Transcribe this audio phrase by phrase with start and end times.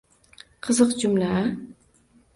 [0.63, 1.45] Qiziq jumla a?